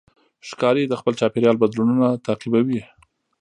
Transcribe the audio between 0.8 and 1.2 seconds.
د خپل